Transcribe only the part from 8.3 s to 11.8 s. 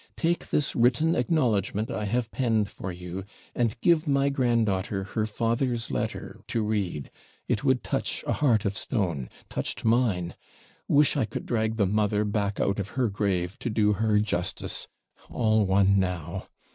heart of stone touched mine wish I could drag